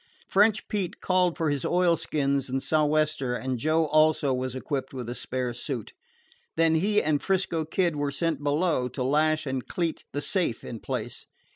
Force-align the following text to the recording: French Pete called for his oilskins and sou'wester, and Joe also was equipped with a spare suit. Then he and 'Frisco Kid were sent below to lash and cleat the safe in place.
French 0.27 0.67
Pete 0.67 0.99
called 0.99 1.37
for 1.37 1.51
his 1.51 1.63
oilskins 1.63 2.49
and 2.49 2.59
sou'wester, 2.63 3.35
and 3.35 3.59
Joe 3.59 3.85
also 3.85 4.33
was 4.33 4.55
equipped 4.55 4.95
with 4.95 5.07
a 5.07 5.13
spare 5.13 5.53
suit. 5.53 5.93
Then 6.55 6.73
he 6.73 7.03
and 7.03 7.21
'Frisco 7.21 7.65
Kid 7.65 7.95
were 7.95 8.09
sent 8.09 8.41
below 8.41 8.87
to 8.87 9.03
lash 9.03 9.45
and 9.45 9.67
cleat 9.67 10.03
the 10.11 10.19
safe 10.21 10.63
in 10.63 10.79
place. 10.79 11.27